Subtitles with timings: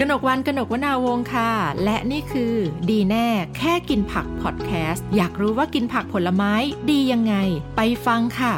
[0.00, 1.50] กนกวันกนกวนาวงค่ะ
[1.84, 2.54] และนี่คือ
[2.90, 6.52] ดีแน่แค่กินผักพอดแคสต์ อยากรู้ว่ากินผักผลไม้
[6.90, 7.34] ดียังไง
[7.76, 8.54] ไปฟังค่ะ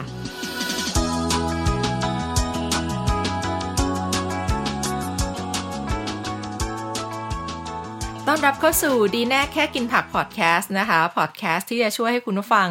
[8.37, 12.69] อนรับเข้าสู่ดีแน่แค่กินผักพอดแคสต์นะคะพอดแคสต์ที่จะช่วยให้คุณผู้ฟัง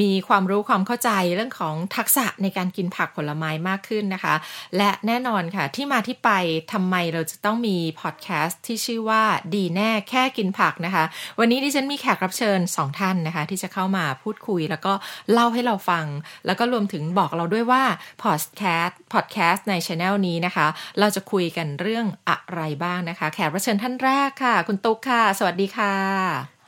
[0.00, 4.34] มีความรู้ความเข้าใจเรื่องของทักษะในการกินผักผลไม้มากขึ้นนะคะ
[4.76, 6.30] และแน่นอนค่ะ ที่มาที่ไป
[6.72, 9.22] ทำไมเราจะต้องมีพอดแคสต์ที่ชื่อว่า
[9.54, 11.04] ดีแน่แค่กินผักนะคะ
[11.38, 14.92] วันนี้ดิฉันมีแขกรับเชิญ 2 ท่านนะคะ ที่จะเข้ามาพูดคุย แล้วก็
[15.32, 16.06] เล่าให้เราฟัง
[16.46, 17.82] แล้วก็รวมถึงบอกเราด้วยว่า
[18.22, 20.66] พอดแคสต์พอดแคสต์ในช anel นี้นะคะ
[20.98, 25.94] เราจะคุยกันเรื่องอะไรบ้างนะคะ แขกรับเชิญท่านแรกค่ะ คุณตุ๊กค่ะ สวัสดีค่ะ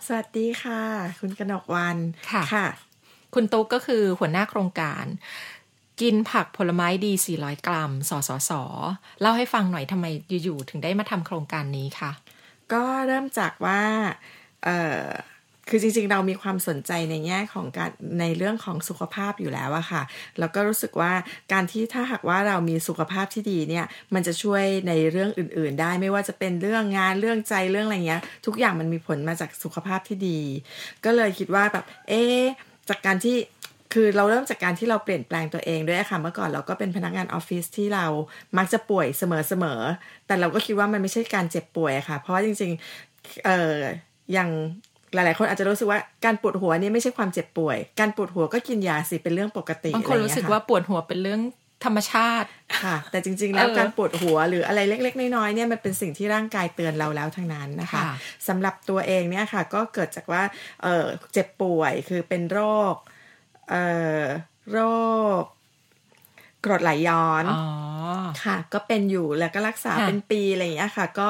[0.06, 0.82] สวัสดีค่ะ
[1.20, 1.96] คุณกนกวัน
[2.30, 2.66] ค่ะค่ะ
[3.34, 5.04] คุณตุ๊กก็คือหัวหน้าโครงการ
[6.00, 8.50] กินผักผลไม้ดี 400 กรัม สสส
[9.20, 10.06] เล่าให้ฟังหน่อยทำไม
[10.44, 12.12] อยู่ๆถึงได้มาทำโครงการนี้ค่ะ
[12.72, 13.80] ก็เริ่มจากว่า
[14.64, 15.06] เอ่อ
[15.68, 20.02] คือจริงๆ เรามีความสนใจในแง่ของการในเรื่องของสุขภาพอยู่แล้วอะค่ะ
[20.38, 21.12] แล้วก็รู้สึกว่า
[21.52, 30.38] การที่ถ้าหากว่าเรามีสุขภาพที่ดีเนี่ย มันจะช่วยในเรื่องอื่น ๆ ได้ไม่ว่าจะเป็นเรื่องงานเรื่องใจเรื่องอะไรเงี้ย ทุกอย่างมันมีผลมาจากสุขภาพที่ดี
[31.04, 32.22] ก็เลยคิดว่าแบบ เอ๊
[32.88, 33.36] จากการที่
[33.92, 38.06] คือเราเริ่มจากการที่เราเปลี่ยนแปลงตัวเองด้วยค่ะ เมื่อก่อนเราก็เป็นพนักงานออฟฟิศที่เรา
[38.58, 43.76] มักจะป่วยเสมอๆแต่เราก็คิดว่ามันไม่ใช่การเจ็บป่วยค่ะ เพราะว่าจริงๆ เออ
[44.32, 44.50] อย่าง
[45.14, 51.40] หลายๆ คนอาจจะรู้สึกว่าการปวดหัวเนี่ยไม่ใช่ความเจ็บป่วย การปวดหัวก็กินยาสิเป็นเรื่องปกติบางคนอะไอย่รู้เยสึกค่ะว่าปวดหัวเป็นเรื่อง
[51.84, 52.48] ธรรมชาติ
[52.82, 58.14] ค่ะ แต่จริง ๆ แล้วเออการปวดหัวหรืออะไรเล็ก ๆ น้อยๆเนี่ยมันเป็นสิ่งที่ร่างกายเตือนเราแล้วทั้งนั้นนะคะค่ะ
[58.48, 60.42] สำหรับตัวเองเนี่ยค่ะก็เกิดจากว่า
[60.82, 62.60] เออเจ็บป่วยคือเป็นโร
[62.92, 62.94] ค
[63.70, 63.84] เอ่
[64.22, 64.24] อ
[64.72, 64.78] โร
[65.40, 65.42] ค
[66.64, 67.62] กรดไหลย้อนอ๋อ
[68.44, 71.28] ค่ะ ก็เป็นอยู่แล้วก็รักษาค่ะเป็นปีอะไรอย่างเงี้ยค่ะ ก็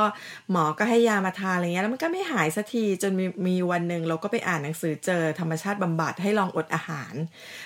[0.50, 7.14] หมอก็ให้ยามาทานอะไรเงี้ยแล้วมันก็ไม่หายสักทีจนมีมีวันหนึ่งเราก็ไปอ่านหนังสือเจอธรรมชาติบำบัดให้ลองอดอาหาร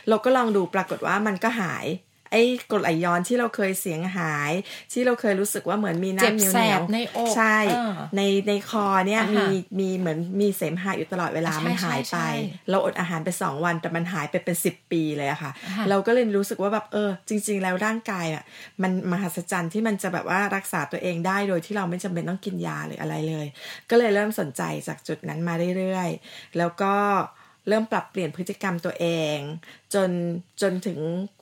[0.09, 4.52] เราก็ลองดูปรากฏว่ามันก็หายไอ้กรดไหลย้อนที่เราเคยเสียงหาย
[4.92, 12.28] ที่เราเคยรู้สึกว่าเหมือนมีเจ็บน้ำเหนียวแสเหนียบวในอกใช่เออในในคอเนี่ยอ่าฮะมีมีเหมือนมีเสมหะอยู่ตลอดเวลาใช่มันหายใช่ไปใช่
[12.70, 18.42] เราอดอาหารไปสองวันแต่มันหายไปเป็นสิบปีเลยอะค่ะอ่าเราก็เลยรู้สึกว่าแบบเออ จริง ๆ แล้วร่างกายอะ
[18.82, 23.47] มันมหัศจรรย์ที่มันจะแบบว่ารักษาตัวเองได้โดยที่เราไม่จำเป็นต้องกินยาหรืออะไรเลย
[23.91, 26.94] ก็เลยเริ่มสนใจจากจุดนั้นมาเรื่อยๆ แล้วก็
[27.69, 29.38] เริ่มปรับเปลี่ยนพฤติกรรมตัวเอง
[29.94, 30.10] จน
[30.62, 30.99] จนถึง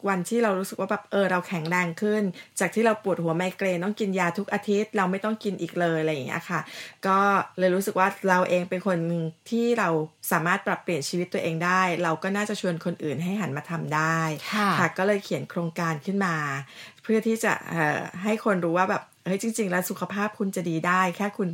[0.08, 2.22] วันที่เรารู้สึกว่าแบบเออเราแข็งแรงขึ้น
[2.60, 6.60] จากที่เราปวดหัวไมเกรนต้องกินยาทุกอาทิตย์ เราไม่ต้องกินอีกเลยอะไรอย่างเงี้ยค่ะ
[7.06, 7.18] ก็
[7.58, 9.88] เลยรู้สึกว่าเราเองเป็นคนหนึ่งที่เรา
[10.32, 14.18] สามารถปรับเปลี่ยนชีวิตตัวเองได้ เราก็น่าจะชวนคนอื่นให้หันมาทำได้
[14.52, 16.36] ค่ะค่ะก็เลยเขียนโครงการขึ้นมา
[17.02, 21.48] เพื่อที่จะเอ่อให้คนรู้ว่าแบบ เฮ้ยจริง ๆ แล้วสุขภาพคุณจะดีได้ แค่คุณ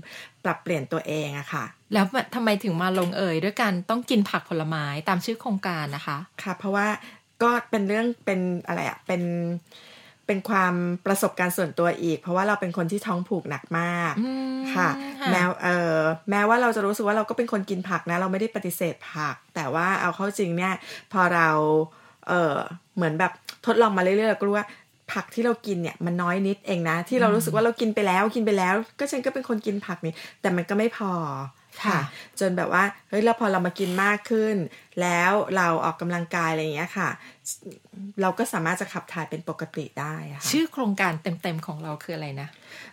[0.44, 2.04] ปรับเปลี่ยนตัวเองอะค่ะ แล้ว
[2.34, 6.86] ทำไมถึงมาลงเอยด้วยการต้องกินผักผลไม้ตามชื่อโครงการนะคะค่ะ เพราะว่า
[7.42, 9.22] ก็เป็นเรื่องเป็นอะไรอะเป็น
[10.26, 10.74] เป็นความ
[11.06, 14.88] ประสบการณ์ส่วนตัวอีก เพราะว่าเราเป็นคนที่ท้องผูกหนักมากอืมค่ะ
[15.20, 15.98] ค่ะ แม้เออ
[16.30, 20.74] แม้ว่าเราจะรู้สึกว่าเราก็เป็นคนกินผักนะ เราไม่ได้ปฏิเสธผัก แต่ว่าเอาเข้าจริงเนี่ย
[21.12, 21.48] พอเรา
[22.28, 22.56] เออ
[22.96, 23.32] เหมือนแบบ
[23.66, 24.66] ทดลองมาเรื่อยๆก็รู้ว่า
[25.12, 31.12] ผักที่เรากินเนี่ยมันน้อยนิดเองนะ ที่เรารู้สึกว่าเรากินไปแล้วกินไปแล้ว ก็ฉันก็เป็นคนกินผักนี่แต่มันก็ไม่พอ
[31.82, 32.00] ค่ะค่ะ
[32.40, 34.56] จนแบบว่าเฮ้ยแล้วพอเรามากินมากขึ้น
[35.02, 37.08] แล้วเราออกกำลังกายอะไรอย่างเงี้ยค่ะ
[38.22, 42.48] เราก็สามารถจะขับถ่ายเป็นปกติได้อะค่ะชื่อโครงการเต็มๆของเราคืออะไรนะ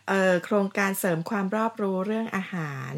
[0.08, 2.94] เอ่อโครงการเสริมความรอบรู้เรื่องอาหาร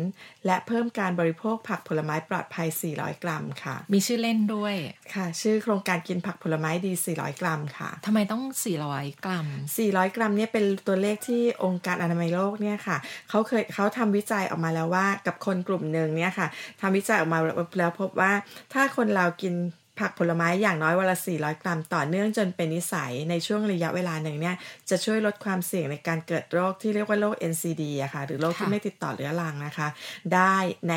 [0.46, 4.76] และเพิ่มการบริโภคผักผลไม้ปลอดภัย 400 กรัมค่ะ มีชื่อเล่นด้วย
[5.16, 8.44] ค่ะ ชื่อโครงการกินผักผลไม้ดี 400 กรัมค่ะทำไมต้อง
[8.84, 9.48] 400 กรัม
[9.82, 12.98] 400 กรัมเนี่ยเป็นตัวเลขที่องค์การอนามัยโลกเนี่ยค่ะ
[13.30, 16.48] เขาเคยเขาทำวิจัยออกมาแล้วว่ากับคนกลุ่มหนึ่งเนี่ยค่ะ
[16.82, 17.40] ทำวิจัยออกมา
[17.78, 18.32] แล้วพบว่า
[18.74, 19.54] ถ้าคนเรากิน
[20.00, 24.56] ผักผลไม้อย่างน้อยวันละ 400 กรัมต่อเนื่องจนเป็นนิสัยในช่วงระยะเวลาหนึ่งเนี่ย
[24.90, 29.88] จะช่วยลดความเสี่ยงในการเกิดโรคที่เรียกว่าโรค NCD อะค่ะหรือโรคที่ค่ะไม่ติดต่อเรื้อรังนะคะ
[30.34, 30.56] ได้
[30.90, 30.96] ใน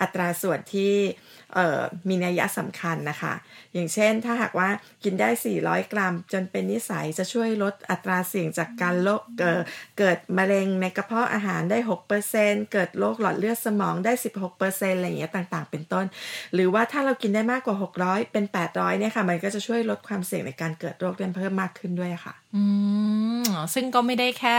[0.00, 0.92] อัตราส่วนที่
[1.54, 3.34] เอ่อมีนัยยะสำคัญนะคะ
[3.74, 4.68] อย่างเช่นถ้าหากว่า
[5.04, 5.28] กินได้
[5.60, 9.62] 400 กรัม จนเป็นนิสัยจะช่วยลดอัตราเสี่ยงจากการโรคเกิด
[9.98, 11.78] เกิดมะเร็งในกระเพาะอาหารได้
[12.24, 14.12] 6%เกิดโรคหลอดเลือดสมองได้
[14.54, 16.06] 16%อะไรอย่างเงี้ยต่างๆ เป็นต้น
[16.54, 22.64] หรือว่าถ้าเรากินได้มากกว่า 600เป็นเป็น 800เนี่ยค่ะ มันก็จะช่วยลดความเสี่ยงในการเกิดโรคเรื้อนเพิ่มมากขึ้นด้วยค่ะ อื
[23.42, 24.58] มซึ่งก็ไม่ได้แค่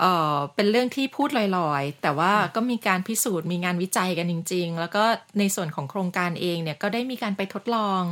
[0.00, 1.28] เอ่อเป็นเรื่องที่พูด
[1.58, 5.04] ลอยๆ แต่ว่าก็มีการพิสูจน์มีงานวิจัยกันจริง ๆ แล้วก็
[5.38, 8.02] ในส่วนของโครงการเองเนี่ยก็ได้มีการไปทดลอง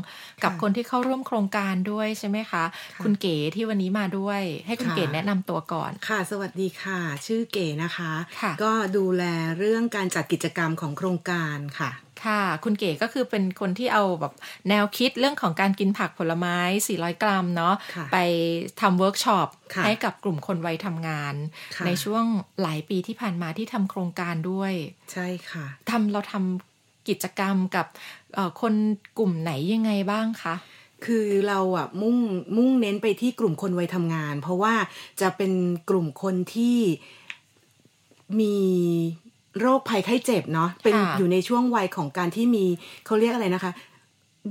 [0.44, 2.64] กับคนที่เข้าร่วมโครงการด้วยใช่ไหมคะ
[3.02, 9.24] คุณเก๋ที่วันนี้มาด้วย ให้คุณค่ะเก๋แนะนำตัวก่อนค่ะ สวัสดีค่ะ ชื่อเก๋นะคะค่ะก็ดูแล
[9.58, 11.90] เรื่องการจัดกิจกรรมของโครงการค่ะ
[12.24, 14.32] ค่ะ คุณเก๋ก็คือเป็นคนที่เอาแบบ
[14.68, 16.56] แนวคิดเรื่องของการกินผักผลไม้
[16.88, 18.16] 400 กรัมเนาะค่ะไป
[18.80, 21.34] ทำเวิร์กช็อปค่ะให้กับกลุ่มคนวัยทำงาน
[21.76, 22.24] ค่ะในช่วง
[22.62, 24.72] หลายปีที่ผ่านมาที่ทำโครงการด้วย
[25.12, 27.86] ใช่ค่ะทำเราทำกิจกรรมกับ
[28.34, 28.74] เอ่อคน
[29.18, 30.54] กลุ่มไหนยังไงบ้างคะ
[31.06, 32.16] คือเราอะมุ่ง
[32.56, 34.74] มุ่งเน้นไปที่กลุ่มคนวัยทำงาน เพราะว่า
[35.20, 35.52] จะเป็น
[35.90, 36.78] กลุ่มคนที่
[38.40, 38.56] มี
[39.60, 42.64] โรคภัยไข้เจ็บเนาะเป็นค่ะอยู่ในช่วงวัยของการที่มี
[43.06, 43.72] เขาเรียกอะไรนะคะ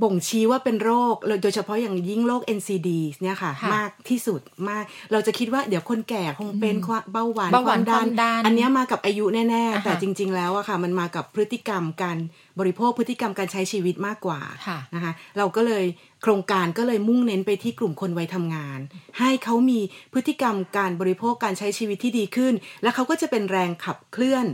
[0.04, 2.90] บ่งชี้ว่าเป็นโรคโดยเฉพาะอย่างยิ่งโรค NCD
[3.22, 12.18] เนี่ยค่ะค่ะมากที่สุดมาก เราจะคิดว่าเดี๋ยวคนแก่คงเป็นความเบาหวานเบาหวานความดันความดันอันเนี้ยมากับอายุแน่อ่าๆฮะแต่จริง ๆ แล้วอะค่ะ มันมากับพฤติกรรมการ
[12.60, 15.86] บริโภคพฤติกรรมการใช้ชีวิตมากกว่าค่ะนะคะ เราก็เลย
[16.24, 18.80] โครงการก็เลยมุ่งเน้นไปที่กลุ่มคนวัยทำงาน
[19.20, 19.80] ให้เขามี
[20.14, 22.54] พฤติกรรมการบริโภคการใช้ชีวิตที่ดีขึ้น
[22.84, 24.46] แล้วเขาก็จะเป็นแรงขับเคลื่อน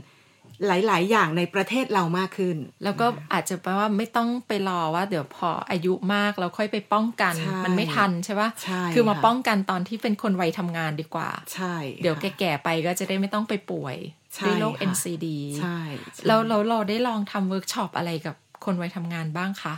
[0.68, 13.98] หลาย ๆ อย่างในประเทศเรามากขึ้น แล้วก็อาจจะแปลว่าไม่ต้องไปรอว่าเดี๋ยวพออายุมากแล้วค่อยไปป้องกันใช่มันไม่ทันใช่ปะใช่คือมาค่ะป้องกันตอนที่เป็นคนวัยทำงานดีกว่า ใช่ เดี๋ยวค่ะแก่ ๆ ไปก็จะได้ไม่ต้องไปป่วย
[14.36, 15.28] ใช่ด้วยโรคค่ะ NCD
[15.60, 15.80] ใช่
[16.14, 18.36] ใช่แล้วเราเราได้ลองทำเวิร์กช็อปอะไรกับ
[18.66, 19.76] คนวัยทำงานบ้างคะ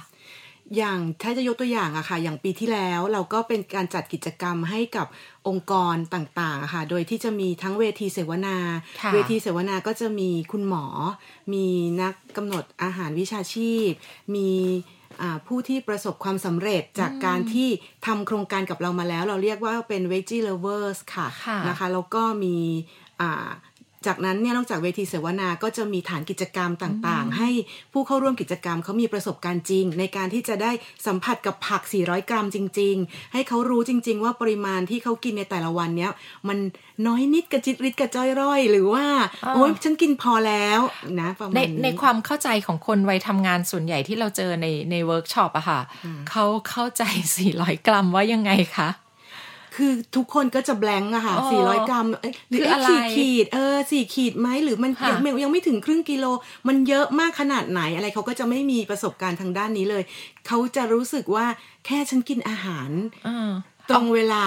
[0.77, 5.07] อย่างถ้าจะยกตัวอย่างอะค่ะ อย่างปีที่แล้วเราก็เป็นการจัดกิจกรรมให้กับ
[5.47, 8.57] องค์กรต่างๆอะค่ะ โดยที่จะมีทั้งเวทีเสวนา
[9.01, 10.85] ค่ะเวทีเสวนาก็จะมีคุณหมอ
[11.53, 11.65] มี
[12.01, 13.89] นักกำหนดอาหารวิชาชีพ
[14.35, 14.49] มี
[15.21, 17.69] อ่าผู้ที่ประสบความสำเร็จจากการที่
[18.05, 22.55] ทำโครงการกับเรามาแล้ว เราเรียกว่าเป็น veggie lovers ค่ะค่ะนะคะแล้วก็มี
[23.21, 23.49] อ่า
[24.07, 27.49] จากนั้นเนี่ยนอกจากเวทีเสวนาก็จะมีฐานกิจกรรมต่างๆ ให้
[27.93, 30.71] ผู้เข้าร่วมกิจกรรมเขามีประสบการณ์จริง ในการที่จะได้
[31.07, 36.11] สัมผัสกับผัก 400 กรัมจริง ๆ ให้เขารู้จริง ๆ ว่าปริมาณที่เขากินในแต่ละวันเนี้ย
[36.47, 36.57] มัน
[37.07, 39.05] น้อยนิดกระจิตริดกระจ้อยร่อย หรือว่า
[39.45, 40.79] อ่าโอ๊ยฉันกินพอแล้ว
[41.21, 45.79] นะประมาณในนี้ในความเข้าใจของคนวัยทำงานส่วนใหญ่ที่เราเจอในในเวิร์กช็อปอะค่ะ
[46.29, 47.03] เขาเข้าใจ
[47.45, 48.89] 400 กรัมว่ายังไงคะ
[49.75, 51.49] คือทุกคนก็จะ blank อะค่ะอ๋อ
[51.83, 56.25] 400กรัมเอ้ยหรือคืออะไรขีดขีดเออสี่ขีดไหมหรือมันค่ะยังไม่ยังไม่ถึงครึ่งกิโล
[56.67, 60.03] มันเยอะมากขนาดไหนอะไรเขาก็จะไม่มีประสบการณ์ทางด้านนี้เลย
[60.47, 61.45] เขาจะรู้สึกว่า
[61.85, 62.89] แค่ฉันกินอาหาร
[63.27, 63.51] อ่า
[63.89, 64.45] ตรงเวลา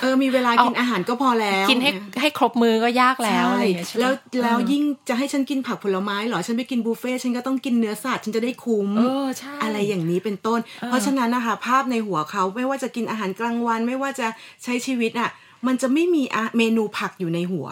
[0.00, 1.90] เออมีเวลาเอากินอาหารก็พอแล้ว กินให้
[2.20, 4.12] ให้ครบมือก็ยากแล้วใช่อะไรอย่างเงี้ยใช่ไหมแล้ว
[4.42, 14.26] แล้วเออยิ่งจะให้ฉันกินผักผลไม้เหรอฉันไปกินบุฟเฟ่ต์ฉันก็ต้องกินเนื้อสัตว์ฉันจะได้คุ้มเออใช่อะไรอย่างนี้เป็นต้น เพราะฉะนั้นนะคะภาพในหัวเขาไม่ว่าจะกินอาหารกลางวัน ไม่ว่าจะ
[14.64, 15.30] ใช้ชีวิตอะ
[15.68, 17.68] มันจะไม่มีอะเมนูผักอยู่ในหัว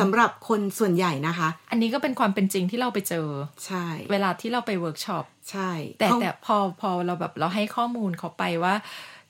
[0.00, 3.28] สำหรับคนส่วนใหญ่นะคะ อันนี้ก็เป็นความเป็นจริงที่เราไปเจอ
[3.66, 8.74] ใช่ เวลาที่เราไปเวิร์กช็อปใช่ แต่เขาแต่พอพอเราแบบเราให้ข้อมูลเขาไปว่า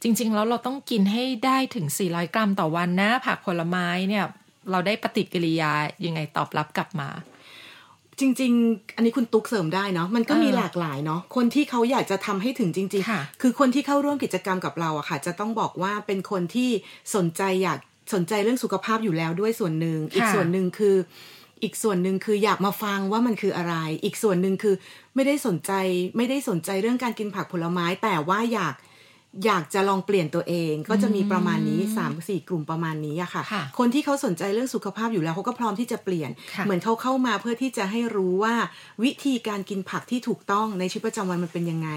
[0.09, 4.25] จริง ๆ แล้วเราต้องกินให้ได้ถึง 400 กรัมต่อวันนะ ผักผลไม้เนี่ย
[4.71, 5.73] เราได้ปฏิกิริยา
[6.07, 7.09] ยังไงตอบรับกลับมา
[8.21, 16.71] จริง ๆ อันนี้คุณตุ๊กเสริมได้เนาะมันก็มีเออหลากหลายเนาะคนที่เขาอยากจะทำให้ถึงจริงค่ะๆคือคนที่เข้าร่วมกิจกรรมกับเราอะค่ะ จะต้องบอกว่าเป็นคนที่
[17.15, 17.79] สนใจอยาก
[18.15, 20.97] สนใจเรื่องสุขภาพอยู่แล้วด้วยส่วนหนึ่งอีกส่วนหนึ่งคือ
[21.63, 23.75] อีกส่วนหนึ่งคืออยากมาฟังว่ามันคืออะไร
[24.05, 24.75] อีกส่วนหนึ่งคือ
[25.15, 25.73] ไม่ได้สนใจ
[26.17, 28.75] ไม่ได้สนใจเรื่องการกินผักผลไม้ แต่ว่าอยาก
[29.45, 38.55] อยากจะลองเปลี่ยนตัวเองก็จะมีประมาณนี้3ามสี่กลุ่มประมาณนี้อะค่ะค่ะคนที่เขาสนใจเรื่องสุขภาพอยู่แล้วเขาก็พร้อมที่จะเปลี่ยนค่ะเหมือนเขาเข้ามาเพื่อที่จะให้รู้ว่า
[39.05, 41.89] วิธีการกินผักที่ถูกต้องในชีวิตประจำวันมันเป็นยังไง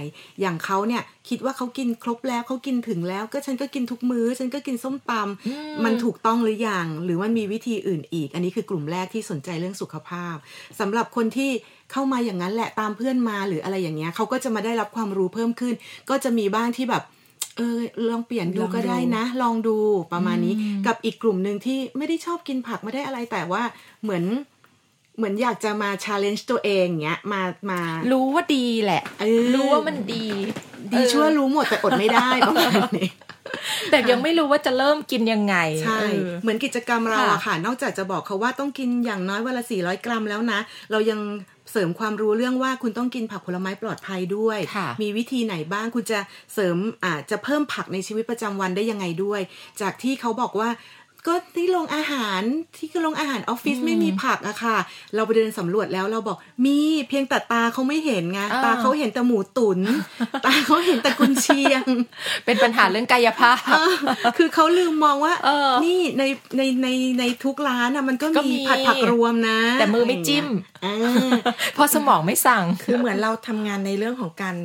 [0.42, 10.36] อย่างเขาเนี่ยคิดว่าเขากินครบแล้วเขากินถึงแล้ว ก็ฉันก็กินทุกมื้อ ฉันก็กินส้มตำมันถูกต้องหรือยังหรือมันมีวิธีอื่นอีก อันนี้คือกลุ่มแรกที่สนใจเรื่องสุขภาพ
[10.80, 11.52] สำหรับคนที่
[11.92, 15.74] เข้ามาอย่างนั้นแหละตามเพื่อนมาหรืออะไรอย่างเงี้ยเขาก็จะมาได้รับความรู้เพิ่มขึ้น
[16.10, 17.04] ก็จะมีบ้างที่แบบ
[17.58, 17.80] เออ
[18.10, 19.78] ลองเปลี่ยนดูลองดูก็ได้นะ ลองดู
[20.14, 20.54] ประมาณนี้
[20.86, 23.64] กับอีกกลุ่มหนึ่งที่ไม่ได้ชอบกินผักไม่ได้อะไรแต่ว่า
[24.04, 24.24] เหมือน
[25.18, 27.42] เหมือนอยากจะมาชาเลนจ์ตัวเองเงี้ยมา
[27.72, 30.26] มารู้ว่าดีแหละเออรู้ว่ามันดี
[30.94, 33.10] ดีเออชั่วรู้หมดแต่อดไม่ได้ประมาณนี้
[33.92, 40.60] แต่ยังไม่รู้ว่าจะเริ่มกินยังไง ใช่เออเหมือนกิจกรรมเราค่ะอะค่ะ นอกจากจะบอกเขาว่าต้องกินอย่างน้อยวันละ 400 กรัมแล้วนะ
[40.92, 41.20] เรายัง
[41.72, 46.20] เสริมความรู้เรื่องว่าคุณต้องกินผักผลไม้ปลอดภัยด้วยค่ะมีวิธีไหนบ้างคุณจะ
[46.54, 49.42] เสริมอ่าจะเพิ่มผักในชีวิตประจำวันได้ยังไงด้วย
[49.82, 50.70] จากที่เขาบอกว่า
[51.28, 52.42] ก็ที่โรงอาหาร
[52.78, 54.78] ที่โรงอาหารออฟฟิศไม่มีผักอะค่ะ
[55.16, 56.78] เราไปเดินสำรวจแล้วเราบอกมี
[57.10, 59.80] เพียงแต่ตาเขาไม่เห็นไงอ่าตาเขาเห็นแต่หมูตุน
[60.46, 61.84] ตาเขาเห็นแต่กุนเชียง
[62.46, 63.94] เป็นปัญหาเรื่องกายภาพเออ
[64.38, 66.24] คือเขาลืมมองว่าเออนี่ใน
[66.58, 66.88] ในใน
[67.20, 70.48] ในทุกร้านอะมันก็ก็มีมีผัดผักรวมนะ แต่มือไม่จิ้ม
[70.86, 70.96] อ่า
[71.74, 74.56] เพราะสมองไม่สั่งคือเหมือนเราทำงานในเรื่องของการ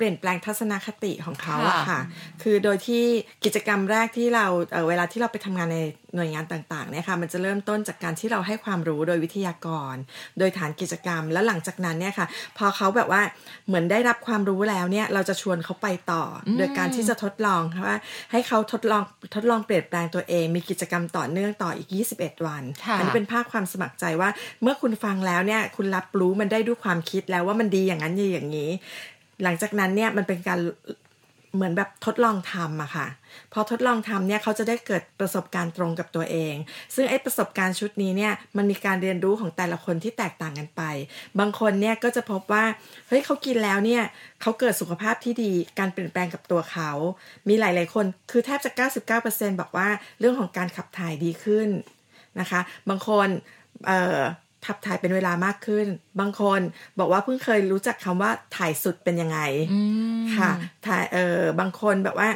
[0.00, 2.00] เอ่อเปลี่ยนแปลงทัศนคติของเขาอะค่ะค่ะ
[2.42, 3.04] คือโดยที่
[3.44, 5.78] กิจกรรมแรกที่เราเอ่อเวลาที่เราไปทำงานใน
[6.14, 9.94] หน่วยงานต่างๆเนี่ยค่ะมันจะเริ่มต้นจากการที่เราให้ความรู้โดยวิทยากร
[10.38, 12.26] โดยฐานกิจกรรม แล้วหลังจากนั้นเนี่ยค่ะ
[12.58, 13.22] พอเขาแบบว่า
[13.66, 17.98] เหมือนได้รับความรู้แล้วเนี่ยเราจะชวนเขาไปต่ออโดยการที่จะทดลองค่ะว่า
[18.32, 19.02] ให้เขาทดลอง
[19.34, 21.88] ทดลองเปลี่ยนแปลงตัวเอง มีกิจกรรมต่อเนื่องต่ออีก
[22.18, 24.28] 21 วันค่ะอันี้เป็นภาคความสมัครใจว่า
[24.62, 28.70] เมื่อคุณฟังแล้วเนี่ยคุณรับรู้มันได้ด้วยความคิดแล้วว่ามันดีอย่างนั้นดีอย่างนี้
[29.42, 30.58] หลังจากนั้นเนี่ยมันเป็นการ
[31.54, 33.06] เหมือนแบบทดลองทำอะค่ะ
[33.52, 36.54] พอทดลองทำเนี่ยเขาจะได้เกิดประสบการณ์ตรงกับตัวเอง
[36.94, 40.82] ซึ่งไอ้ประสบการณ์ชุดนี้เนี่ยมันมีการเรียนรู้ของแต่ละคนที่แตกต่างกันไป
[41.38, 42.64] บางคนเนี่ยก็จะพบว่า
[43.08, 44.02] เฮ้ยเขากินแล้วเนี่ย
[44.40, 46.90] เขาเกิดสุขภาพที่ดี การเปลี่ยนแปลงกับตัวเขา
[47.48, 48.70] มีหลาย ๆ คนคือแทบจะ
[49.20, 49.88] 99%บอกว่า
[50.20, 51.68] เรื่องของการขับถ่ายดีขึ้น
[52.40, 53.28] นะคะ บางคน
[53.86, 54.20] เอ่อ
[54.66, 55.86] ขับถ่ายเป็นเวลามากขึ้น
[56.20, 56.60] บางคน
[56.98, 59.38] บอกว่าเพิ่งเคยรู้จักคำว่าถ่ายสุดเป็นยังไง
[60.36, 60.50] ค่ะ
[60.86, 62.28] ถ่ายเออบางคนแบบว่า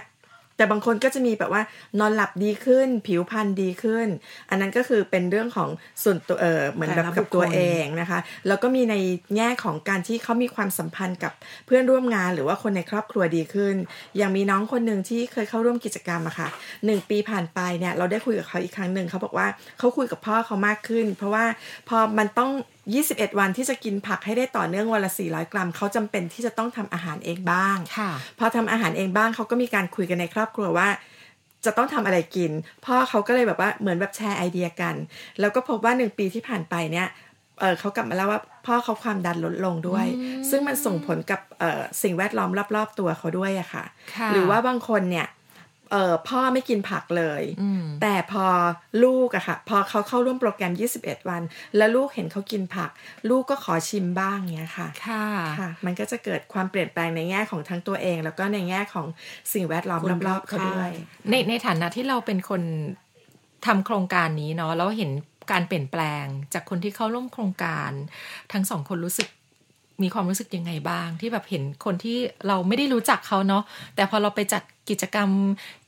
[0.57, 1.63] แต่บางคนก็จะมีแบบว่า
[1.99, 4.07] นอนหลับดีขึ้น ผิวพรรณดีขึ้น
[4.51, 5.69] อันนั้นก็คือเป็นเรื่องของ
[6.03, 8.95] ส่วนตัวเออเหมือนแบบกับตัวเองนะคะ แล้วก็มีใน
[9.37, 11.33] แง่ของการที่เขามีความสัมพันธ์กับ
[11.67, 13.75] เพื่อนร่วมงานหรือว่าคนในครอบครัวดีขึ้น
[14.17, 16.49] อย่างมีน้องคนหนึ่งที่เคยเข้าร่วมกิจกรรมอะค่ะ
[16.85, 19.47] หนึ่งปีผ่านไปเนี่ยเราได้คุยกับเขาอีกครั้งหนึ่งเขาบอกว่า
[19.79, 21.45] เขาคุยกับพ่อเขามากขึ้น เพราะว่า
[21.89, 22.51] พอมันต้อง
[22.93, 30.89] 21 วันที่จะกินผักให้ได้ต่อเนื่องวันละ 400 กรัม เขาจำเป็นที่จะต้องทำอาหารเองบ้างค่ะพอทำอาหารเองบ้างเขาก็มีการคุยกันในครอบครัวว่า
[31.65, 32.51] จะต้องทำอะไรกิน
[32.85, 34.95] พ่อเขาก็เลยแบบว่าเหมือนแบบแชร์ไอเดียกัน
[35.41, 37.09] แล้วก็พบว่าหนึ่งปีที่ผ่านไปเนี่ย
[37.61, 40.07] เออเขากลับมาแล้วว่าพ่อเขาความดันลดลงด้วย
[40.51, 43.85] ซึ่งมันส่งผลกับเออสิ่งแวดล้อมรอบๆตัวเขาด้วยอะค่ะ
[44.17, 45.27] ค่ะหรือว่าบางคนเนี่ย
[45.93, 47.43] เออพ่อไม่กินผักเลย
[48.03, 48.47] แต่พอ
[49.05, 51.43] ลูกอะค่ะ พอเขาเข้าร่วมโปรแกรม 21 วัน
[51.77, 52.91] แล้วลูกเห็นเขากินผัก
[53.31, 55.27] ลูกก็ขอชิมบ้างเงี้ยค่ะ ค่ะ
[55.59, 59.07] ค่ะ มันก็จะเกิดความเปลี่ยนแปลงในแง่ของทั้งตัวเอง แล้วก็ในแง่ของ
[59.53, 60.93] สิ่งแวดล้อมคนรรออบบๆเขาข้างด้วย
[61.31, 62.63] ในในฐานะที่เราเป็นคน
[63.67, 65.11] ทำโครงการนี้เนาะแล้วเห็น
[65.53, 66.25] การเปลี่ยนแปลง
[66.55, 67.91] จากคนที่เข้าร่วมโครงการ
[68.53, 69.29] ทั้งสองคนรู้สึก
[70.03, 73.63] มีความรู้สึกยังไงบ้าง ที่แบบเห็นคนที่เราไม่ได้รู้จักเขาเนาะ
[73.95, 75.31] แต่พอเราไปจัด กิจกรรม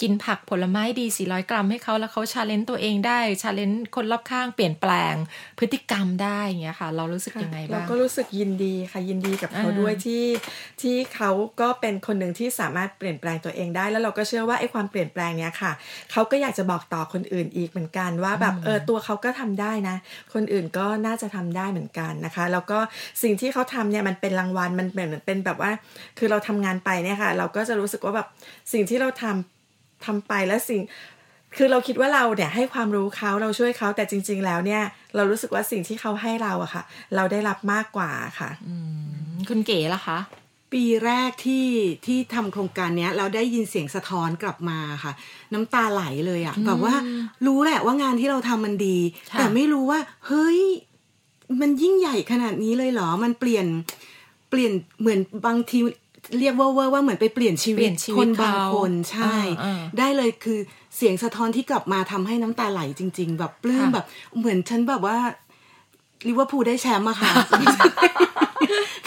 [0.03, 5.15] กินผักผลไม้ดี 400 กรัมให้เขาแล้วเขา challenge ตัวเองได้ challenge คนรอบข้างเปลี่ยนแปลง
[5.59, 10.25] พฤติกรรมได้อย่างเงี้ยค่ะ เรารู้สึกยังไงเราบ้างก็รู้สึกยินดีค่ะยินดีกับเขาอ่าด้วยที่
[10.81, 15.73] ที่เขาก็เป็นคนหนึ่งที่สามารถเปลี่ยนแปลงตัวเองได้ แล้วเราก็เชื่อว่าไอ้ความเปลี่ยนแปลงเนี้ยค่ะ
[16.13, 19.97] เขาก็อยากจะบอกต่อคนอื่นอีกเหมือนกันว่าแบบเออตัวเขาก็ทำได้นะ
[20.35, 22.79] คนอื่นก็น่าจะทำได้เหมือนกันนะคะ แล้วก็
[23.23, 25.71] สิ่งที่เขาทำเนี่ยมันเป็นรางวัลมันเหมือนเป็นแบบว่า
[26.19, 28.29] คือเราทำงานไปเนี่ยค่ะ เราก็จะรู้สึกว่าแบบ
[28.73, 30.83] สิ่งที่เราทำทำไปแล้วสิ่ง
[31.57, 34.83] คือเราคิดว่าเราเนี่ยให้ความรู้เขาเราช่วยเขาแต่จริง ๆ แล้วเนี่ย
[35.17, 36.83] เรารู้สึกว่าสิ่งที่เขาให้เราอะค่ะ
[37.17, 38.51] เราได้รับมากกว่าค่ะ
[39.49, 40.19] คุณเก๋ล่ะคะ
[40.73, 41.67] ปีแรกที่
[42.07, 45.13] ที่ทำโครงการเนี้ยเราได้ยินเสียงสะท้อนกลับมาค่ะ
[45.53, 46.95] น้ำตาไหลเลยอะแบบว่า
[47.47, 48.99] รู้แหละว่างานที่เราทำมันดี
[49.33, 50.61] ค่ะแต่ไม่รู้ว่า เฮ้ย
[51.61, 53.67] มันยิ่งใหญ่ขนาดนี้เลยเหรอ มันเปลี่ยน
[54.51, 55.79] เปลี่ยนเหมือนบางที
[56.39, 60.59] เรียกว่าเวอร์ว่าเหมือนไปเปลี่ยนชีเปวิลี่ตยนชีควิตนบางเขาคนใช่อ่าๆได้เลยคือ
[60.97, 64.07] เสียงสะท้อนที่กลับมาทำให้น้ำตาไหลจริง ๆ แบบปลื้มค่ะแบบ
[64.39, 65.17] เหมือนฉันแบบว่า
[66.29, 67.31] ลิเวอร์พูลได้แชมป์อะค่ะ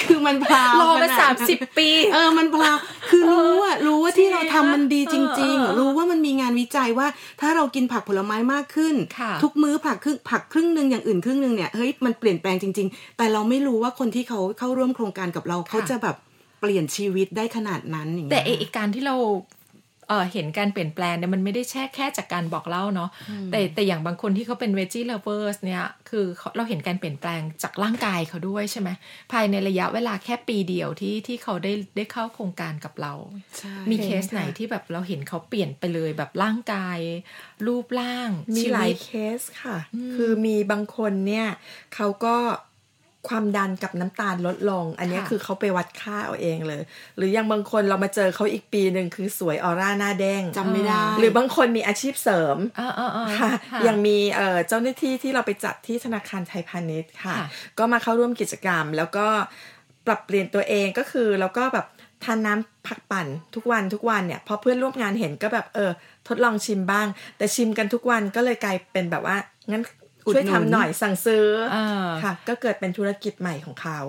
[0.01, 2.71] คือมันพราวรอมาขนดสามนั้นสิบปี เออ มันพลา
[3.09, 7.07] คือรู้อะรู้ว่าที่เราทำมันดีจริงเออเออๆรู้ว่ามันมีงานวิจัยว่า
[7.41, 16.15] ถ้าเรากินผักผลไม้มากขึ้นค่ะทุกมื้อผักครึ่งผักครึ่งหนึ่งอย่างอื่นครึ่งหนึ่งเนี่ย เฮ้ย มันเปลี่ยนแปลงจริง ๆ แต่เราไม่รู้ว่าคนที่เขาเข้าร่วมโครงการกับเราเขาจะแบบ
[16.59, 19.15] เปลี่ยนชีวิตได้ขนาดนั้นอย่างแต่เงี้ยไอ้การที่เรา
[20.11, 23.09] เออเห็นการเปลี่ยนแปลงเนี่ยมันไม่ได้แค่แค่จากการบอกเล่าเนาะ
[23.51, 28.89] แต่แต่อย่างบางคนที่เขาเป็น veggie lovers เนี่ยคือเขาเราเห็นการเปลี่ยนแปลงจากร่างกายเขาด้วยใช่ไหม
[29.31, 33.13] ภายในระยะเวลาแค่ปีเดียวที่ที่เขาได้ได้เข้าโครงการกับเรา
[33.57, 36.99] ใช่มีเห็นเคสไหนค่ะที่แบบเราเห็นเขาเปลี่ยนไปเลยแบบร่างกาย
[37.67, 39.77] รูปร่างมีชีหลาวิยตเคสค่ะ
[40.15, 41.47] คือมีบางคนเนี่ย
[41.95, 42.37] เขาก็
[43.27, 46.81] ความดันกับน้ำตาลลดลง อันเนี้ยค่ะคือเขาไปวัดค่าเอาเองเลย
[47.17, 57.47] หรือยังบางคนเรามาเจอเขาอีกปีหนึ่งคือสวยออร่าหน้าเด้งจำไม่ได้ หรือบางคนมีอาชีพเสริมอ่าอ่าอ่าค่ะค่ะยังมีเอ่อเจ้าหน้าที่ที่เราไปจัดที่ธนาคารไทยพาณิชย์ค่ะค่ะ
[57.77, 59.25] ก็มาเข้าร่วมกิจกรรม แล้วก็
[60.05, 61.88] ปรับเปลี่ยนตัวเองก็คือแล้วก็แบบ
[62.23, 65.91] ทานน้ำผักปั่นทุกวันทุกวันเนี่ยพอเพื่อนร่วมงานเห็นก็แบบเออ
[66.27, 67.07] ทดลองชิมบ้าง
[67.38, 69.38] แต่ชิมกันทุกวันก็เลยกลายเป็นแบบว่า
[69.71, 69.98] งั้นอุดหนุน
[70.33, 73.99] ช่วยทำหน่อยสั่งซื้อเออค่ะ ก็เกิดเป็นธุรกิจใหม่ของเขา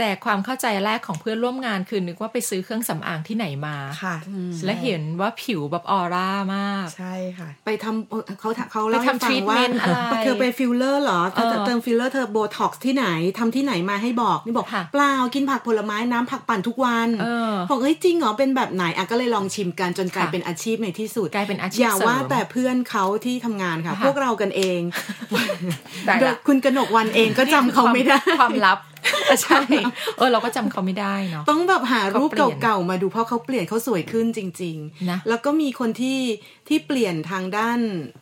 [0.00, 4.16] แต่ความเข้าใจแรกของเพื่อนร่วมงานคือนึกว่าไปซื้อเครื่องสำอางที่ไหนมาค่ะ
[4.64, 13.06] และเห็นว่าผิวแบบออร่ามาก ใช่ค่ะ ไปทำเอ่อเขาเขาเล่าไปให้ทำฟังว่า treatment อะไรเธอไปฟิลเลอร์เหรอเธอเออเติมฟิลเลอร์เธอโบท็อกซ์ที่ไหน
[13.38, 24.80] ทำที่ไหนมาให้บอกนี่บอกค่ะเปล่ากินผักผลไม้น้ำผักปั่นทุกวันเออบอกเอ้ยจริงเหรอเป็นแบบไหนอะก็เลยลองชิมกันจนกลายค่ะเป็นอาชีพในที่สุดกลายเป็นอาชีพอย่าว่าเสริมแต่เพื่อนเขาที่ทำงานค่ะค่ะ พวกเรากันเอง
[26.06, 28.78] ได้ละโดยคุณกนกวันเองก็จำเขาไม่ได้ความลับ
[29.42, 29.60] ใช่
[30.16, 34.76] เออเราก็จำเขาไม่ได้เนาะต้องแบบหารูปเขาเปลี่ยนเก่าๆมาดูเพราะเขาเปลี่ยนเขาสวยขึ้นจริง
[35.10, 36.20] นะๆแล้วก็มีคนที่
[36.68, 37.78] ที่เปลี่ยนทางด้าน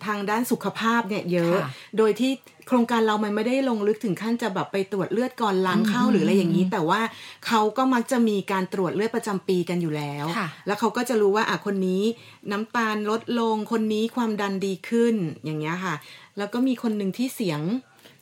[0.06, 2.32] ทางด้านสุขภาพเนี่ยเยอะค่ะโดยที่
[2.68, 7.00] โครงการเรามันไม่ได้ลงลึกถึงขั้นจะแบบไปตรวจเลือดก่อนล้างเข้าหรืออะไรอย่างนี้ แต่ว่า
[7.46, 12.02] เขาก็มักจะมีการตรวจเลือดประจำปีกันอยู่แล้วค่ะแล้วเขาก็จะรู้ว่าอะคนนี้
[12.50, 15.94] น้ำตาลลดลงคนนี้ความดันดีขึ้นอย่างเงี้ยค่ะ
[16.38, 17.60] แล้วก็มีคนหนึ่งที่เสียง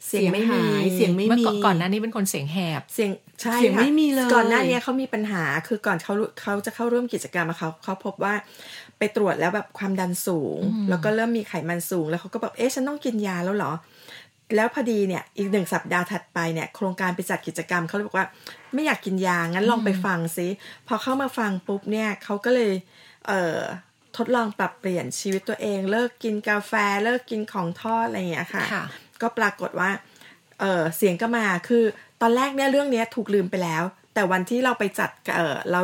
[0.06, 3.10] เสียงไม่มีหายเสียงไม่เมื่อมีก่อนก่อนหน้านี้เป็นคนเสียงแหบ เสียง
[3.40, 8.34] ใช่เสียงค่ะไม่มีเลยก่อนหน้านี้เขามีปัญหาคือก่อนเขาเขาจะเข้าร่วมกิจกรรมอะเขาเขาพบว่า
[8.98, 13.72] ไปตรวจแล้วแบบความดันสูง แล้วก็เริ่มมีไขมันสูง แล้วเขาก็แบบเอ๊ะฉันต้องกินยาแล้วเหรอ
[14.56, 18.26] แล้วพอดีเนี่ยอีกหนึ่งสัปดาห์ถัดไปเนี่ยโครงการไปจัดกิจกรรมเขาเลยบอกว่า
[18.74, 20.48] ไม่อยากกินยางั้นลองไปฟังซิ
[20.86, 22.72] พอเข้ามาฟังปุ๊บเนี่ยเขาก็เลย
[23.26, 23.58] เอ่อ
[24.16, 26.72] ทดลองปรับเปลี่ยนชีวิตตัวเอง เลิกกินกาแฟ
[27.04, 28.84] เลิกกินของทอดอะไรอย่างเงี้ยค่ะค่ะ
[29.22, 29.90] ก็ปรากฏว่า
[30.60, 31.84] เออเสียงก็มาคือ
[32.22, 33.82] ตอนแรกเนี่ยเรื่องเนี้ยถูกลืมไปแล้ว
[34.14, 35.80] แต่วันที่เราไปจัดเออเรา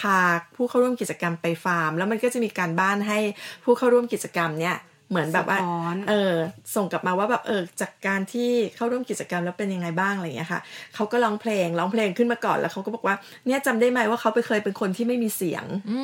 [0.00, 0.18] พา
[0.56, 3.18] ผู้เข้าร่วมกิจกรรมไปฟาร์ม แล้วมันก็จะมีการบ้านให้
[3.64, 4.76] ผู้เข้าร่วมกิจกรรมเนี่ย
[5.10, 6.34] เหมือนแบบว่าสะท้อนเออ
[6.74, 10.60] ส่งกลับมาว่าแบบเออจากการที่เข้าร่วมกิจกรรมแล้วเป็นยังไงบ้างอะไรอย่างเงี้ยค่ะ
[10.94, 16.00] เขาก็ร้องเพลงร้องเพลงขึ้นมาก่อนแล้วเขาก็บอกว่าเนี่ยจำได้ไหมว่าเขาไปเคยเป็นคนที่ไม่มีเสียงอื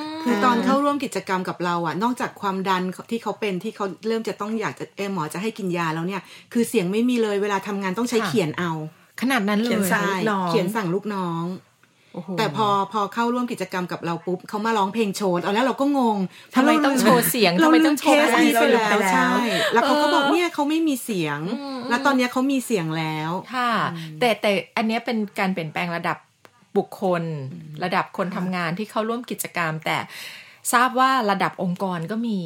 [0.00, 8.72] ม คือตอนเข้าร่วมกิจกรรมกับเราอะนอกจากความดันที่เขาเป็นที่เขาเริ่มจะต้องอยากจะเออหมอจะให้กินยาแล้วเนี่ย คือเสียงไม่มีเลยเวลาทำงานต้องใช้ค่ะเขียนเอา
[9.20, 11.44] ขนาดนั้นเลเขียนยสั่งใช่ลูกน้องเขียนสั่งลูกน้อง
[12.14, 16.18] โอ้โหแต่พอพอเข้าร่วมกิจกรรมกับเราปุ๊บเขามาร้องเพลงโชว์ตอนแรกเราก็งง
[16.54, 19.30] ทำไมต้องโชว์เสียงเราทำไมลืต้อมงโชเคว์สนี้ไปแล้วเราลืมไปแล้วใช่
[19.72, 21.40] แล้วเขาก็บอกเออเนี่ยเขาไม่มีเสียง
[21.88, 23.72] แล้วตอนเนี้ยเขามีเสียงแล้วค่ะ
[24.20, 26.16] แต่แต่อันเนี้ยเป็นการเปลี่ยนแปลงระดับ
[26.76, 27.22] บุคคล
[27.84, 29.98] ระดับคนทำงานที่เข้าร่วมกิจกรรม แต่
[30.72, 32.40] ทราบว่าระดับองค์กรก็มี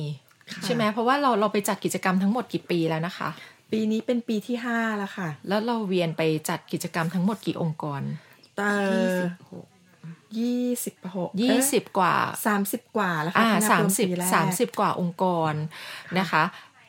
[0.65, 3.29] ใช่ไหมเพราะว่าเราเราไปจัดกิจกรรมทั้งหมดกี่ปีแล้วนะคะ
[3.73, 8.03] ปีนี้เป็นปีที่ห้าแล้วค่ะ แล้วเราเวียนไปจัดกิจกรรมทั้งหมดกี่องค์กร
[8.59, 8.63] เอ
[9.17, 9.19] อ
[10.39, 12.15] ยี่สิบหกยี่สิบกว่า
[12.47, 15.53] สามสิบกว่าแล้วค่ะอ่าถ้นัสามรวสิบปีแรกสามสิบกว่าองค์กร
[16.19, 16.43] นะคะ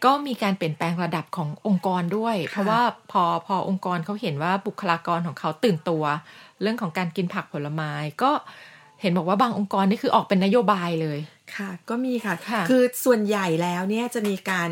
[0.06, 6.04] ก็มีการเปลี่ยนแปลงระดับขององค์กรด้วย เพราะว่าพอพอองค์กรเขาเห็นว่าบุคลากรของเขาตื่นตัว
[6.62, 7.92] เรื่องของการกินผักผลไม้
[8.24, 8.32] ก็
[9.02, 11.20] เห็นบอกว่าบางองค์กรนี่คือออกเป็นนโยบายเลย
[11.56, 14.70] ค่ะ ก็มีค่ะค่ะคือส่วนใหญ่แล้วเนี่ยจะมีการ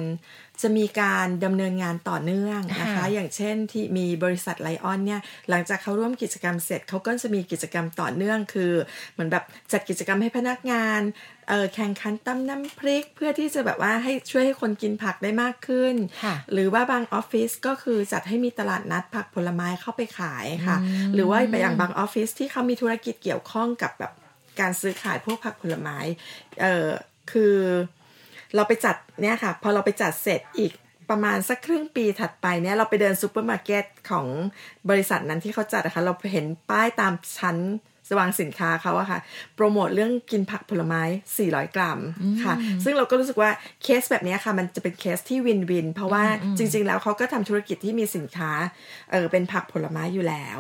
[0.62, 8.72] จะมีการดำเนินงานต่อเนื่องนะคะค่ะอย่างเช่นที่มีบริษัทไลออนเนี่ยหลังจากเขาร่วมกิจกรรมเสร็จเขาก็จะมีกิจกรรมต่อเนื่อง คือ
[9.14, 11.02] เหมือนแบบจัดกิจกรรมให้พนักงาน
[11.50, 20.78] เอ่อแข่งขันตำน้ำพริกเพื่อที่จะแบบว่าให้ช่วยให้คนกินผักได้มากขึ้นค่ะหรือว่าบางออฟฟิศก็คือจัดให้มีตลาดนัดผักผลไม้เข้าไปขายค่ะ
[21.14, 24.12] หรือว่าอย่างบางออฟฟิศที่เขามีธุรกิจเกี่ยวข้องกับแบบ
[24.60, 25.98] การซื้อขายพวกผักผลไม้
[26.62, 26.88] เอ่อ
[27.32, 27.56] คือ
[28.56, 30.74] เราไปจัดเนี่ยค่ะ พอเราไปจัดเสร็จอีก
[31.10, 34.28] ประมาณสักครึ่งปีถัดไปเนี่ยเราไปเดินซูเปอร์มาร์เก็ตของ
[34.90, 37.58] บริษัทนั้นที่เขาจัดนะคะเราเห็นป้ายตามชั้น
[38.20, 39.20] วางสินค้าเขาอะค่ะ
[39.56, 41.02] โปรโมทเรื่องกินผักผลไม้
[41.40, 42.00] 400 กรัม
[42.44, 43.50] ค่ะ ซึ่งเราก็รู้สึกว่า
[43.84, 46.24] เคสแบบเนี้ยค่ะ มันจะเป็นเคสที่ win-win เพราะว่า
[46.58, 48.52] จริง ๆ แล้วเขาก็ทำธุรกิจที่มีสินค้า
[49.12, 50.60] เออเป็นผักผลไม้อยู่แล้ว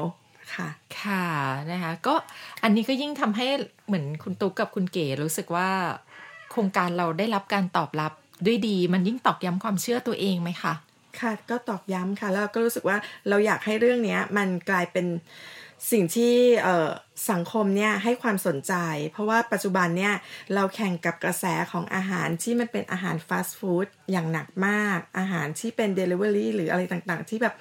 [0.56, 0.68] ค่ะ
[1.02, 1.26] ค่ะ
[1.72, 2.16] นะคะ ก็
[2.64, 3.48] อันนี้ก็ยิ่งทำให้
[3.88, 5.70] เหมือนคุณตุ๊กกับคุณเก๋รู้สึกว่า
[6.05, 8.12] โครงการเราได้รับการตอบรับ
[8.46, 10.74] ด้วยดี มันยิ่งตอกย้ำความเชื่อตัวเองไหมคะ
[11.20, 12.98] ค่ะก็ตอกย้ำค่ะ แล้วก็รู้สึกว่า
[13.30, 15.06] เราอยากให้เรื่องเนี้ยมันกลายเป็น
[15.92, 18.74] สิ่งที่เสังคมเนี่ยให้ความสนใจ
[19.12, 20.14] เพราะว่าปัจจุบันเนี่ย
[20.54, 27.56] เราแข่งกับกระแสของอาหารที่มันเป็นอาหารฟาสต์ฟู้ดอย่างหนักมาก อาหารที่เป็น Delivery หรืออะไรต่างๆ ที่แบบ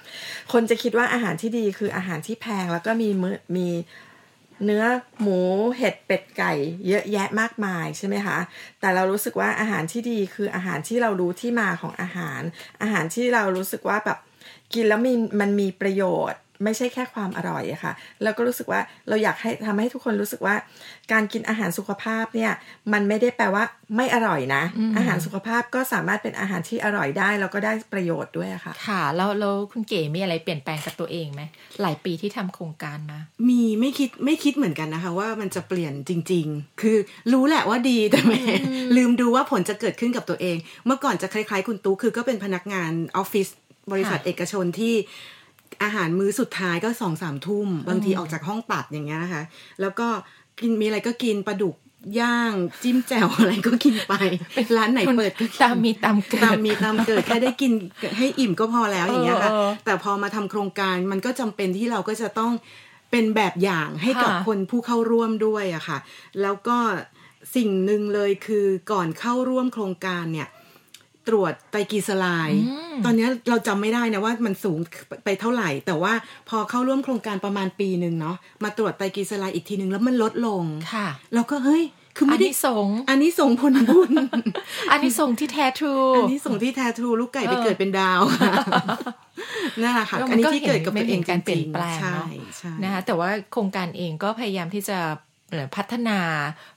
[0.53, 3.69] คนจะคิดว่าอาหารที่ดีคืออาหารที่แพงแล้วก็มีมือมี
[4.65, 4.85] เนื้อ
[5.21, 5.39] หมู
[5.79, 6.53] เห็ดเป็ดไก่
[6.89, 8.39] เยอะแยะมากมายใช่ไหมคะ
[8.81, 12.41] แต่เรารู้สึกว่าอาหารที่ดีคืออาหารที่เรารู้ที่มาของอาหาร
[12.83, 14.19] อาหารที่เรารู้สึกว่าแบบ
[14.75, 20.55] กินแล้วมีมันมีประโยชน์ ไม่ใช่แค่ความอร่อยอะค่ะแล้วก็รู้สึกว่าเราอยากให้ทำให้ทุกคนรู้สึกว่า
[21.13, 22.53] การกินอาหารสุขภาพเนี่ย
[22.93, 23.65] มันไม่ได้แปลว่า
[23.97, 24.63] ไม่อร่อยนะ
[24.97, 31.43] อาหารสุขภาพก็สามารถเป็นอาหารที่อร่อยได้ แล้วก็ได้ประโยชน์ด้วยอะค่ะ ค่ะ แล้วแล้วคุณเก๋มีอะไรเปลี่ยนแปลงกับตัวเองไหม
[31.83, 36.97] หลายปีที่ทำโครงการมา มีไม่คิดไม่คิดเหมือนกันนะคะ ว่ามันจะเปลี่ยนจริง ๆ คือ
[37.33, 38.41] รู้แหละว่าดีแต่ไม่
[38.97, 43.49] ลืมดูว่าผลจะเกิดขึ้นกับตัวเอง เมื่อก่อนจะคล้ายๆ คุณตู้คือก็เป็นพนักงานออฟฟิศ
[43.93, 44.95] บริษัทค่ะเอกชนที่
[45.83, 49.43] อาหารมื้อสุดท้ายก็สองสามทุ่ม บางทีออกจากห้องตัดอย่างเงี้ยนะคะ
[49.81, 50.09] แล้วก็
[50.61, 51.77] กินมีอะไรก็กินปลาดุก
[52.21, 54.15] ย่างจิ้มแจ่วอะไรก็กินไป
[54.77, 57.73] ร้านไหนเปิดก็กินตามมีตามเกิดตามมีตามเกิดแค่ได้กิน
[58.19, 62.53] ให้อิ่มก็พอแล้วอย่างเงี้ยค่ะเออเออแต่พอมาทำโครงการมันก็จำเป็นที่เราก็จะต้อง
[63.11, 65.99] เป็นแบบอย่างให้กับค่ะคนผู้เข้าร่วมด้วยอะค่ะ
[66.43, 66.79] แล้วก็
[67.57, 70.49] สิ่งหนึ่งเลยคือก่อนเข้าร่วมโครงการเนี่ย
[71.29, 72.63] ตรวจไตรกลีเซอไรด์
[73.05, 74.79] ตอนเนี้ยเราจำไม่ได้นะว่ามันสูง
[75.25, 76.13] ไปเท่าไหร่ แต่ว่า
[76.49, 80.63] พอเข้าร่วมโครงการประมาณปีหนึ่งเนาะมาตรวจไตรกลีเซอไรด์อีกทีหนึ่งแล้วมันลดลง
[80.95, 81.85] ค่ะเราก็เฮ้ย
[82.17, 84.13] คืออัไม่นได้นี้สงส์อันนี้ส่งผลบุญ
[84.91, 88.21] อันนี้ส่งส์ที่แท้ทรู อันนี้ส่งที่แททูลูกไก่ไปเออเกิดเป็นดาว
[89.83, 92.27] นั่นแหละค่ะแล้วมัอันนนี้ก็ที่เกิดกับตัวเองเห็นการเปลี่ยนจงๆแปลงใช่เนอะ
[92.59, 95.13] ใช่นะคะแต่ว่าโครงการเองก็พยายามที่จะเอ่อ
[95.77, 96.19] พัฒนา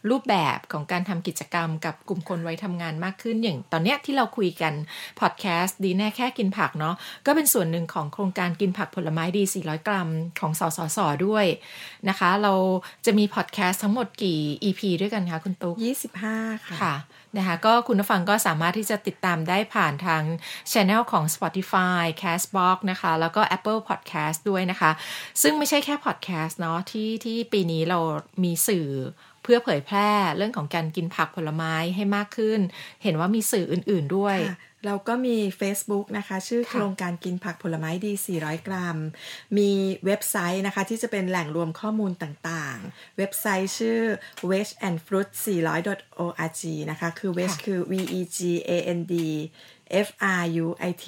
[0.09, 4.73] รูปแบบของการทำกิจกรรมกับกลุ่มคนวัยทำงานมากขึ้นอย่าง ตอนเนี้ยที่เราคุยกัน
[5.19, 11.45] พอดแคสต์ดีแน่แค่กินผักเนาะก็เป็นส่วนหนึ่งของโครงการกินผักผลไม้ดี 400 กรัมของสสสด้วย
[12.09, 12.53] นะคะ เรา
[13.05, 15.75] จะมีพอดแคสต์ทั้งหมดกี่ EP ด้วยกันคะคุณตุ๊ก
[16.21, 16.95] 25 ค่ะค่ะ
[17.37, 20.23] นะคะก็คุณผู้ฟังก็สามารถที่จะติดตามได้ผ่านทาง
[20.71, 24.91] ช anel ของ Spotify Castbox นะคะ แล้วก็ Apple Podcast ด้วยนะคะ
[25.41, 27.99] ซึ่งไม่ใช่แค่ podcast เนาะที่ที่ปีนี้เรา
[28.43, 28.87] มีสื่อ
[29.47, 32.59] พื่อเผยแพร่เรื่องของการกินผักผลไม้ให้มากขึ้น
[33.03, 38.97] เห็นว่ามีสื่ออื่น ๆด้วยค่ะเราก็มี Facebook นะคะ ชื่อค่ะโครงการกินผักผลไม้ดี 400 กรัม
[39.57, 39.69] มี
[40.05, 43.99] เว็บไซต์นะคะ ที่จะเป็นแหล่งรวมข้อมูลต่างๆ เว็บไซต์ชื่อ
[44.49, 45.29] veg and fruit
[45.75, 49.15] 400 org นะคะ คือ veg คือ v e g a n d
[50.05, 50.07] f
[50.41, 51.05] r u i t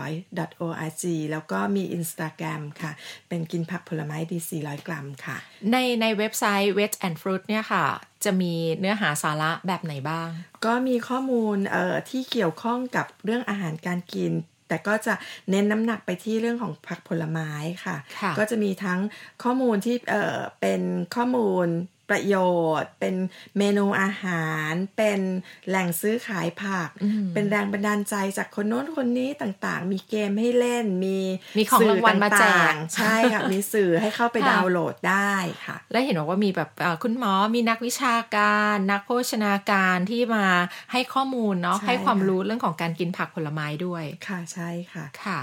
[0.00, 2.92] 400 org แล้วก็มี Instagram ค่ะ
[3.28, 5.36] เป็นกินผักผลไม้ดี 400 กรัมค่ะ
[5.72, 7.84] ในในเว็บไซต์ Veg and Fruit เนี่ยค่ะ
[8.24, 10.28] จะมีเนื้อหาสาระแบบไหนบ้าง
[10.64, 14.32] ก็มีข้อมูลเอ่อที่เกี่ยวข้องกับเรื่องอาหารการกิน
[14.68, 15.14] แต่ก็จะ
[15.50, 17.50] เน้นน้ำหนักไปที่เรื่องของผักผลไม้
[17.84, 19.00] ค่ะค่ะก็จะมีทั้ง
[19.42, 20.80] ข้อมูลที่เอ่อเป็น
[21.14, 21.68] ข้อมูล
[22.12, 22.36] ประโย
[22.80, 23.14] ชน์ เป็น
[23.58, 25.20] เมนูอาหาร เป็น
[25.68, 26.88] แหล่งซื้อขายผัก
[27.34, 31.18] เป็นแรงบันดาลใจจากคนโน้นคนนี้ต่างๆ มีเกมให้เล่น มี
[31.58, 35.34] มีของรางวัลมาแจกสื่อต่งๆใช่ค่ะ มีสื่อให้เข้าไปค่ะดาวน์โหลดได้
[35.66, 40.46] ค่ะ และเห็นบอกว่ามีแบบเอ่อคุณหมอมีนักวิชาการ นักโภชนาการที่มา
[40.92, 45.38] ให้ข้อมูลเนาะใช่ให้ความค่ะรู้เรื่องของการกินผักผลไม้ด้วยค่ะใช่ค่ะค่ะ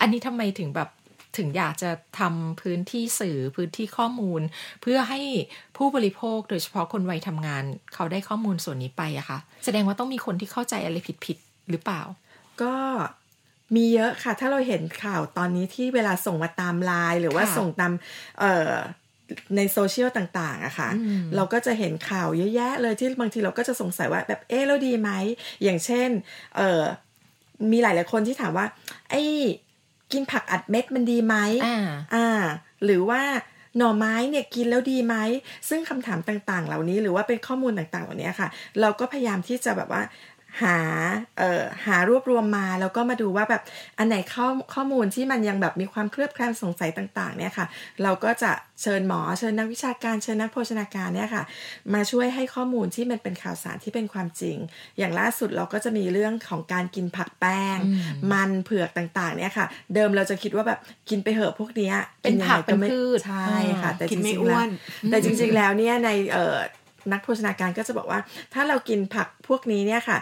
[0.00, 0.88] อันนี้ทำไมถึงแบบ
[1.36, 4.40] ถึงอยากจะทำพื้นที่สื่อพื้นที่ข้อมูล
[4.82, 5.20] เพื่อให้
[5.76, 7.64] ผู้บริโภคโดยเฉพาะคนวัยทำงาน
[7.94, 12.02] เขาได้ข้อมูลส่วนนี้ไปอะคะแสดงว่าต้องมีคนที่เข้าใจอะไรผิดๆหรือเปล่า
[12.62, 12.74] ก็
[13.76, 17.92] มีเยอะค่ะ ถ้าเราเห็นข่าวตอนนี้ที่เวลาส่งมาตามไลน์หรือว่าค่ะส่งตาม
[18.40, 18.72] เอ่อ
[19.56, 25.10] ในโซเชียลต่างๆอะค่ะอืมเราก็จะเห็นข่าวเยอะแยะเลยที่บางทีเราก็จะสงสัยว่าแบบเอ๊ะแล้วดีไหม
[25.62, 26.08] อย่างเช่น
[26.56, 26.82] เอ่อ
[27.72, 28.66] มีหลาย ๆ คนที่ถามว่า
[29.10, 29.22] ไอ้
[30.12, 31.78] กินผักอัดเม็ดมันดีไหมอ่า
[32.14, 32.28] อ่า
[32.84, 33.22] หรือว่า
[33.76, 35.14] หน่อไม้เนี่ยกินแล้วดีไหม
[35.68, 38.48] ซึ่งคำถามต่างๆ เหล่านี้หรือว่าเป็นข้อมูลต่างๆ เหล่านี้ค่ะ
[38.80, 40.02] เราก็พยายามที่จะแบบว่า
[40.62, 40.78] หา
[41.38, 43.62] เอ่อหารวบรวมมาแล้วก็มาดูว่าแบบ
[43.98, 47.66] อันไหนข้อข้อมูลที่มันยังแบบมีความเคลือบแคลงสงสัยต่างๆเนี่ยค่ะ
[48.02, 51.44] เราก็จะเชิญหมอเชิญนักวิชาการเชิญนักโภชนาการเนี่ยค่ะ
[51.94, 54.56] มาช่วยให้ข้อมูลที่มันเป็นข่าวสารที่เป็นความจริง
[54.98, 57.78] อย่างล่าสุดเราก็จะมีเรื่องของการกินผักแป้ง
[58.32, 64.70] มันเผือกต่างๆเนี่ยค่ะ เดิมเราจะคิดว่าแบบกินไปเหอะพวกเนี้ยเป็นผักยังไงไม่เป็นพืชใช่ค่ะ แต่กินไม่จริงๆอ้วแล้วน
[65.10, 66.56] แต่จริง ๆแล้วเนี่ยในเอ่อ
[67.12, 68.20] นักโภชนาการก็จะบอกว่า
[68.54, 70.18] ถ้าเรากินผักพวกนี้เนี่ยค่ะ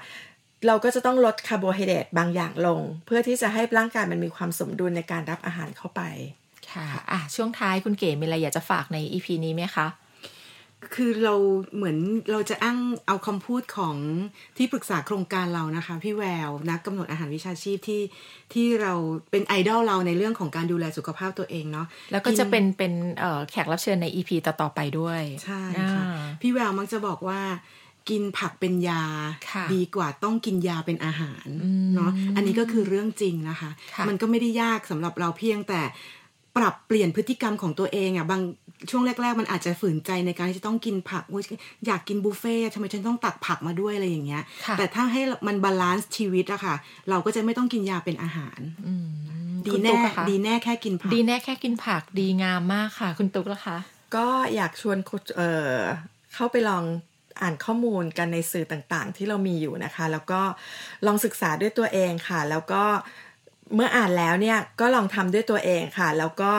[0.67, 6.03] เราก็จะต้องลดคาร์โบไฮเดรตบางอย่างลง เพื่อที่จะให้ร่างกายมันมีความสมดุลในการรับอาหารเข้าไป
[6.73, 9.87] ค่ะอะช่วงท้ายคุณเก๋มีอะไรอยากจะฝากในอีพีนี้ไหมคะ
[10.95, 11.35] คือเรา
[11.77, 11.97] เหมือน
[12.33, 13.97] เราจะอ้างเอาคำพูดของ
[14.57, 18.03] ที่ปรึกษาโครงการเรานะคะ พี่แววนักกำหนดอาหารวิชาชีพที่
[18.53, 18.93] ที่เรา
[19.31, 26.05] เป็นไอดอลเราในเรื่องของการดูแลสุขภาพตัวเองเนาะแล้วก็จะเป็นเป็นเอ่อแขกรับเชิญใน EP ต่อ ๆ ไปด้วย ใช่อ่าค่ะ
[26.41, 27.41] พี่แววมักจะบอกว่า
[28.11, 29.05] กินผักเป็นยา
[29.51, 35.81] ค่ะดีกว่าต้องกินยาเป็นอาหารอืมเนาะอันนี้ก็คือเรื่องจริงนะคะค่ะมันก็ไม่ได้ยากสำหรับเราเพียงแต่
[36.57, 38.41] ปรับเปลี่ยนพฤติกรรมของตัวเองอะค่ะบาง
[38.91, 41.45] ช่วงแรก ๆ มันอาจจะฝืนใจในการที่จะต้องกินผักอุ๊ย
[41.87, 46.75] อยากกินบุฟเฟ่ต์ทำไมฉันต้องตักผักมาด้วยอะไรอย่างเงี้ยค่ะแต่ถ้าให้มัน balance ชีวิตอะค่ะ
[47.11, 49.09] เราก็จะไม่ต้องกินยาเป็นอาหารอืม
[49.67, 53.79] ดีคุณแน่ตุ๊กอะคะดีแน่แค่กินผัก ดีแน่แค่กินผักดีงามมากค่ะ คุณตุ๊กละคะ
[54.17, 55.79] ก็อยากชวนคุณเอ่อ
[56.35, 56.85] เข้าไปลอง
[57.41, 60.41] อ่านข้อมูลกันในสื่อต่างๆ ที่เรามีอยู่นะคะ แล้วก็
[61.07, 62.83] ลองศึกษาด้วยตัวเองค่ะ แล้วก็
[63.75, 66.53] เมื่ออ่านแล้วเนี่ยก็ลองทำด้วยตัวเองค่ะ แล้วก็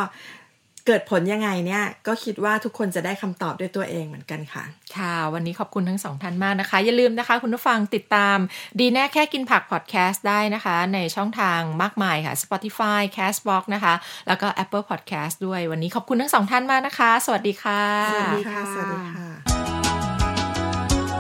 [0.88, 4.64] เกิดผลยังไงเนี่ยก็คิดว่าทุกคนจะได้คำตอบด้วยตัวเองเหมือนกันค่ะ
[4.96, 8.38] ค่ะ วันนี้ขอบคุณทั้งสองท่านมากนะคะ อย่าลืมนะคะ คุณผู้ฟังติดตาม
[8.80, 13.94] ดีแน่แค่กินผักพอดแคสต์ได้นะคะ ในช่องทางมากมายค่ะ Spotify Castbox นะคะ
[14.28, 19.28] แล้วก็ Apple Podcast ด้วยวันนี้ขอบคุณทั้งสองท่านมากนะคะ สวัสดีค่ะ สวัสดีค่ะ สวัสดีค่ะ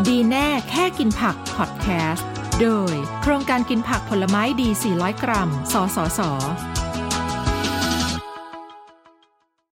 [0.07, 6.19] ดีแน่แค่กินผักพอดแคสต์ โดยโครงการกินผักผลไม้ดี 400 กรัม สสส